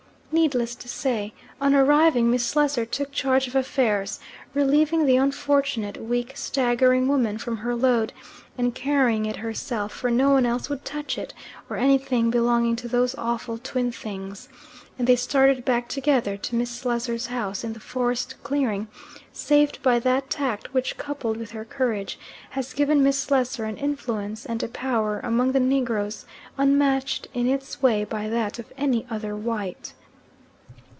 Needless 0.33 0.75
to 0.75 0.87
say, 0.87 1.33
on 1.59 1.75
arriving 1.75 2.31
Miss 2.31 2.45
Slessor 2.45 2.85
took 2.85 3.11
charge 3.11 3.47
of 3.49 3.55
affairs, 3.55 4.21
relieving 4.53 5.05
the 5.05 5.17
unfortunate, 5.17 6.01
weak, 6.01 6.37
staggering 6.37 7.09
woman 7.09 7.37
from 7.37 7.57
her 7.57 7.75
load 7.75 8.13
and 8.57 8.73
carrying 8.73 9.25
it 9.25 9.35
herself, 9.35 9.91
for 9.91 10.09
no 10.09 10.29
one 10.29 10.45
else 10.45 10.69
would 10.69 10.85
touch 10.85 11.17
it, 11.17 11.33
or 11.69 11.75
anything 11.75 12.31
belonging 12.31 12.77
to 12.77 12.87
those 12.87 13.13
awful 13.15 13.57
twin 13.57 13.91
things, 13.91 14.47
and 14.97 15.05
they 15.05 15.17
started 15.17 15.65
back 15.65 15.89
together 15.89 16.37
to 16.37 16.55
Miss 16.55 16.69
Slessor's 16.71 17.25
house 17.25 17.65
in 17.65 17.73
the 17.73 17.81
forest 17.81 18.35
clearing, 18.41 18.87
saved 19.33 19.83
by 19.83 19.99
that 19.99 20.29
tact 20.29 20.73
which, 20.73 20.97
coupled 20.97 21.35
with 21.35 21.51
her 21.51 21.65
courage, 21.65 22.17
has 22.51 22.71
given 22.73 23.03
Miss 23.03 23.19
Slessor 23.19 23.65
an 23.65 23.75
influence 23.75 24.45
and 24.45 24.63
a 24.63 24.69
power 24.69 25.19
among 25.23 25.51
the 25.51 25.59
negroes 25.59 26.23
unmatched 26.57 27.27
in 27.33 27.47
its 27.49 27.81
way 27.81 28.05
by 28.05 28.29
that 28.29 28.59
of 28.59 28.71
any 28.77 29.05
other 29.11 29.35
white. 29.35 29.91